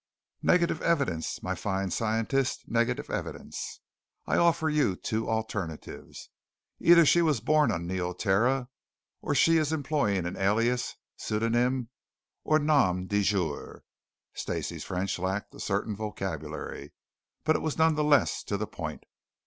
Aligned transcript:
"Negative 0.41 0.81
evidence, 0.81 1.43
my 1.43 1.53
fine 1.53 1.91
scientist. 1.91 2.67
Negative 2.67 3.07
evidence. 3.11 3.81
I 4.25 4.35
offer 4.35 4.67
you 4.67 4.95
two 4.95 5.29
alternatives. 5.29 6.31
Either 6.79 7.05
she 7.05 7.21
was 7.21 7.39
born 7.39 7.71
on 7.71 7.85
Neoterra, 7.85 8.69
or 9.21 9.35
she 9.35 9.57
is 9.57 9.71
employing 9.71 10.25
an 10.25 10.37
alias, 10.37 10.95
pseudonym, 11.17 11.89
or 12.43 12.57
nom 12.57 13.05
de 13.05 13.21
jour." 13.21 13.83
Stacey's 14.33 14.83
French 14.83 15.19
lacked 15.19 15.53
a 15.53 15.59
certain 15.59 15.95
vocabulary, 15.95 16.93
but 17.43 17.55
it 17.55 17.59
was 17.61 17.77
none 17.77 17.93
the 17.93 18.03
less 18.03 18.43
to 18.45 18.57
the 18.57 18.65
point. 18.65 19.03